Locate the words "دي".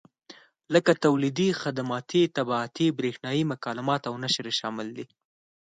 4.97-5.05